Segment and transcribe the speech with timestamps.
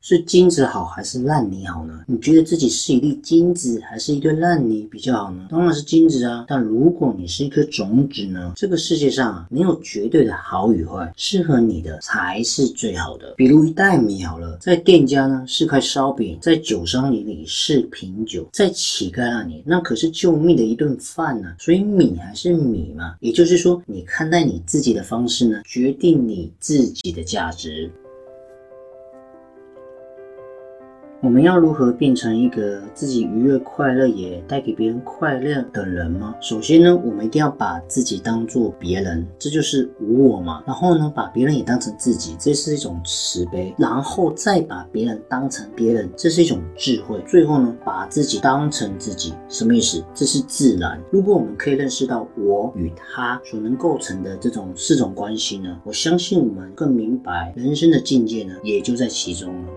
[0.00, 2.04] 是金子好还是烂泥好呢？
[2.06, 5.46] 你觉得自己是一粒金子还是一堆烂泥比较好呢？
[5.50, 6.44] 当然是金子啊！
[6.48, 8.52] 但如果你是一颗种子呢？
[8.56, 13.34] 这个世界上啊，没有绝对的好与坏，适合你的才是最好的。
[13.36, 21.54] 比如一袋米好了，在店家呢是块烧饼，在酒商里里是瓶酒，在乞丐那里那可是救命的一顿饭呢。
[21.58, 27.90] 所以米还是米嘛，也就是说，你看待你自己的方式呢，决定你自己的价值。
[31.20, 36.32] 我们要如何变成一个自己愉悦、快乐，也带给别人快乐的人吗？
[36.40, 40.62] 首先呢，我们一定要把自己当做别人，这就是无我嘛。
[40.64, 43.74] 然后呢，把别人也当成自己，这是一种慈悲。
[43.76, 47.20] 然后再把别人当成别人，这是一种智慧。
[47.26, 50.00] 最后呢，把自己当成自己，什么意思？
[50.14, 51.00] 这是自然。
[51.10, 59.68] 如果我们可以认识到我与他所能构成的这种四种关系呢，我相信我们更明白人生的境界呢，也就在其中了。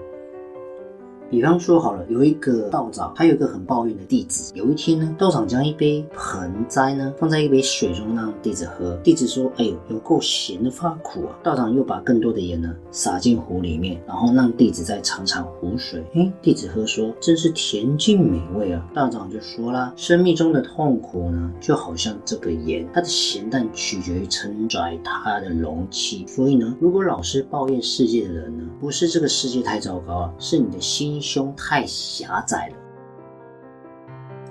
[1.32, 4.52] 比方说好了，有一个道长，他有一个很抱怨的弟子。
[4.54, 8.98] 有一天呢，道长将一杯盆栽呢放在一杯水中，让弟子喝。
[8.98, 16.04] 弟子说：“哎呦，有够咸的，发苦啊！”道长又把更多的盐呢撒进壶里面，然后让弟子再尝尝湖水。
[16.16, 26.26] 哎，弟子喝说：“真是恬静美味啊！”道长就说啦：“生命中的痛苦呢，就好像这个盐，它的咸淡取决于承载它的容器。
[26.28, 31.21] 所以呢，如果老是抱怨世界的人呢，不是这个世界太糟糕啊，是你的心。
[31.22, 32.81] 胸太狭窄了。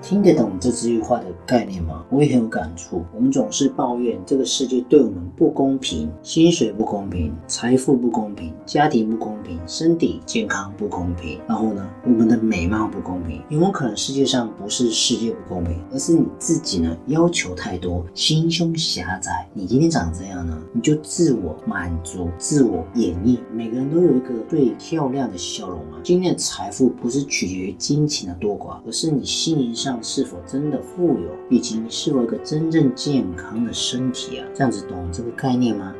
[0.01, 2.03] 听得懂这句话的概念吗？
[2.09, 3.03] 我也很有感触。
[3.15, 11.39] 我们总是抱怨这个世界对我们不公平，薪水不公平，财富不公平，家庭不公平，身体健康不公平。
[11.47, 13.41] 然后呢，我们的美貌不公平。
[13.49, 19.47] 有没有可能世界上不是世界不公平，而是你自己呢要求太多，心胸狭窄？
[19.53, 23.37] 你今天长这样呢，你就自我满足、自我演绎。
[23.53, 26.01] 每个人都有一个最漂亮的笑容啊！
[26.03, 29.90] 今天的财富不是取决于金钱的多寡，而是你心灵上。
[29.99, 34.47] 是否真的富有，以及你是否一个真正健康的身体啊？
[34.53, 35.95] 这样子懂这个概念吗？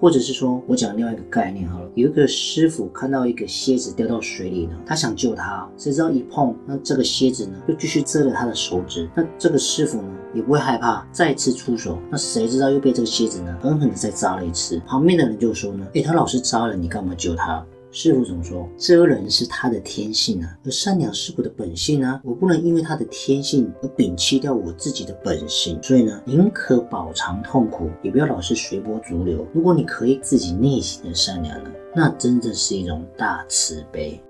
[0.00, 17.62] 或者是说我讲另外一个概念好了，有一个师傅看到一个蝎子掉到水里呢，他想救它，谁知道一碰，那这个蝎子呢又继续蛰了他的手指，那这个师傅呢也不会害怕，再次出手，那谁知道又被这个蝎子呢狠狠的再扎了一次，旁边的人就说呢，哎，他老是扎了，你干嘛救他？
[17.92, 25.78] 师傅总说，遮人是他的天性啊，而善良是我的本性啊，我不能因为他的天性而摒弃掉我自己的本性。
[25.82, 29.46] 所以呢，宁可饱尝痛苦，也不要老是随波逐流。
[29.52, 34.20] 如果你可以自己内心的善良呢，那真的是一种大慈悲。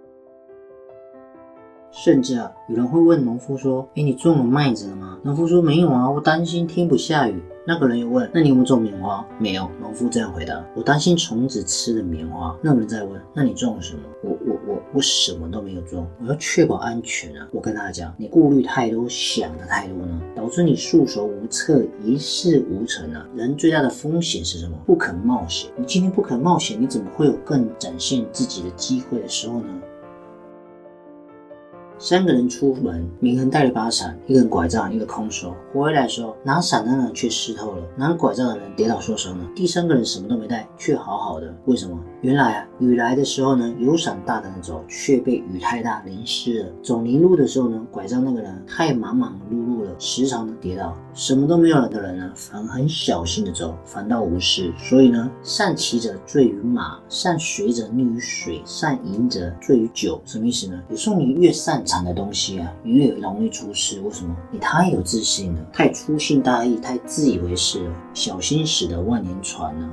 [1.93, 9.69] 甚至啊，有人会问农夫说：“哎，你种了麦子了吗？”农夫说：“没有啊，我担心天不下雨。”那个人又问：“那你有没有种棉花？”没有。
[9.81, 17.47] 农夫这样回答：“我担心虫子吃了棉花。”那个人再问：“那你种了什么？”我我我我什么都没有种，我要确保安全啊！
[17.53, 23.27] 我跟他讲：“你顾虑太多，想的太多呢，导致你束手无策，一事无成啊！
[23.35, 24.77] 人最大的风险是什么？
[24.87, 25.71] 不肯冒险。
[25.77, 29.67] 你今天不肯冒险，你怎么会有更展现自己的机会的时候呢？”
[32.03, 35.55] 三个人出门，明恒带了把伞，一个人拐杖，一个空手。
[35.75, 39.45] 回来的时候，拿伞的人却湿透了，拿拐杖的人跌倒受伤了。
[39.55, 41.55] 第三个人什么都没带，却好好的。
[41.67, 42.03] 为什么？
[42.23, 46.71] 原来啊，雨来的时候呢，有伞大胆的走，却被雨太大淋湿了。
[46.83, 50.97] 走泥路的时候呢，拐杖那个人太忙忙碌碌了，时常的跌倒。
[51.13, 54.73] 什么都没有了的人呢，反而很小心的走，反倒无事。
[54.79, 60.19] 所以呢，善骑者醉于马，善随者溺于水，善饮者醉于酒。
[60.25, 60.81] 什么意思呢？
[60.89, 64.01] 有时候你越善产的东西啊，越容易出事。
[64.03, 64.37] 为什么？
[64.53, 69.91] 你太有自信了，太粗心大意，太自以为是了，小心驶得万年船呢。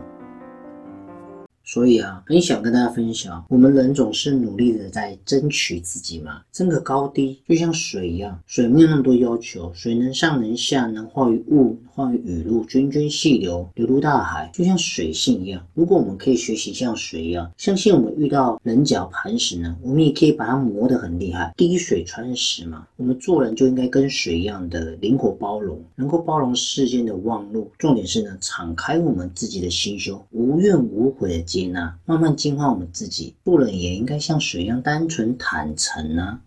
[1.67, 15.61] 所以啊，很想跟大家分享，我们人总是努力的在争取自己嘛，争个高低，就像水一样，水没有那么多要求，水能上能下，能化于雾，化于雨露，涓涓细流，流入大海，就像水性一样。
[15.73, 22.87] 如果我们可以学习像水一样，相信我们遇到棱角磐石呢，我们也可以把它磨得很厉害，滴水穿石嘛。
[22.95, 27.69] 我们做人就应该跟水一样的灵活包容，能够包容世间的万物。
[27.77, 31.56] 重点是呢，敞开我们自己的心胸，无怨无悔的。
[31.57, 33.33] 接纳，慢慢净化我们自己。
[33.43, 36.41] 不能也应该像水一样单纯坦诚呢。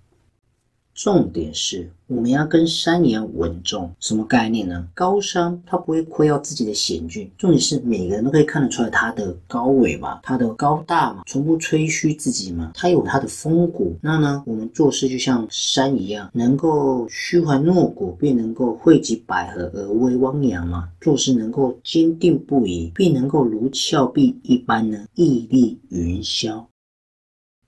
[1.00, 3.91] 重点是，我们要跟山一样稳重。
[4.00, 4.87] 什么概念呢？
[4.93, 7.31] 高山它不会亏要自己的险峻。
[7.38, 12.73] 重点是，每个人都可以看得出来它的高伟嘛，它的高大嘛，从不吹嘘自己嘛。
[12.75, 13.97] 它有它的风骨。
[14.02, 20.87] 那呢，我们做事就像山一样，能够虚怀若谷，便能够汇集百合而为汪洋嘛。
[21.00, 26.62] 做事能够坚定不移，便能够如峭壁一般呢，屹立云霄。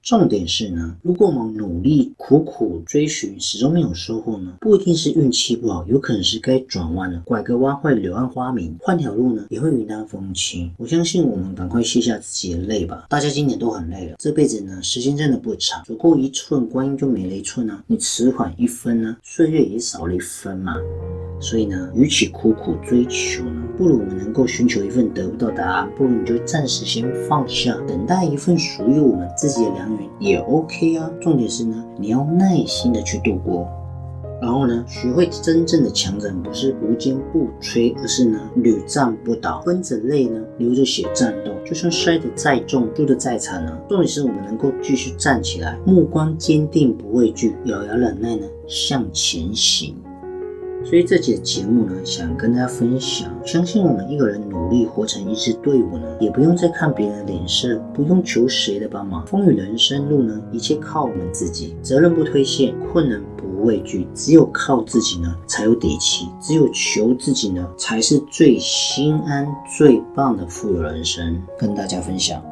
[0.03, 10.69] 重点是呢，如果我们努力苦苦追寻，始终没有收获呢，不一定是运气不好，有可能是该转弯了，拐个弯会柳暗花明，换条路呢也会云淡风轻。
[10.77, 20.75] 我相信我们赶快卸下自己的累吧，大家今年都很累了，这辈子呢时间真的不长，走过一寸光阴就没了一寸呢，你迟缓一分呢，岁月也少了一分嘛。
[21.41, 31.11] 所以呢，与其苦苦追求呢，不如我们能够寻求一份得不到答案，不如你就暂时先放下，等待一份属于我们自己的良缘也 OK 啊。
[31.21, 33.67] 重点是呢，你要耐心的去度过，
[34.41, 49.97] 然后呢，学会真正的强者不是无坚不摧，而是呢屡战不倒，分着泪呢流着血战斗，就算摔得再重，输得再惨呢，重点是我们能够继续站起来，目光坚定不畏惧，咬牙忍耐呢向前行。
[50.93, 59.27] 所以这节节目呢，想跟大家分享，相信我们一个人努力活成一支队伍呢，也不用再看别人的脸色，不用求谁的帮忙。
[59.27, 71.43] 风雨人生路呢，一切靠我们自己，责任不推卸，困难不畏惧，只有靠自己呢，才有底气；只有求自己呢，才是最心安、最棒的富有人生。
[71.59, 72.52] 跟大家分享。